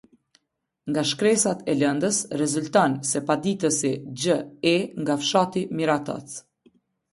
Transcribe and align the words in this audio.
Nga 0.91 1.01
shkresat 1.09 1.59
e 1.73 1.75
lëndës 1.81 2.21
rezulton 2.41 2.97
se 3.11 3.23
paditësi 3.29 3.93
Xh 4.23 4.41
E 4.75 4.75
nga 5.05 5.21
fshati 5.23 5.67
Miratoc. 5.79 6.37